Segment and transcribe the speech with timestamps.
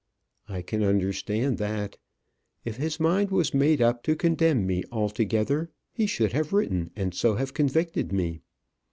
[0.49, 1.97] I can understand that.
[2.65, 7.13] If his mind was made up to condemn me altogether, he should have written and
[7.13, 8.41] so have convicted me.